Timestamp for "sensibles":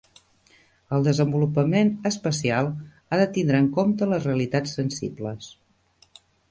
4.81-5.57